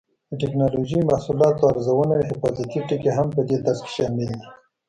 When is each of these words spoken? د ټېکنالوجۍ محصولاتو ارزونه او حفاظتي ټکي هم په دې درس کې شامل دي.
د 0.29 0.31
ټېکنالوجۍ 0.41 1.01
محصولاتو 1.09 1.67
ارزونه 1.71 2.13
او 2.17 2.27
حفاظتي 2.29 2.79
ټکي 2.87 3.11
هم 3.17 3.27
په 3.35 3.41
دې 3.47 3.57
درس 3.65 3.79
کې 3.85 3.91
شامل 3.97 4.23
دي. 4.29 4.39